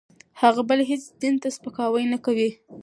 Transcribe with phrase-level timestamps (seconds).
[0.41, 2.49] هغه بل هېڅ دین ته سپکاوی نه کوي.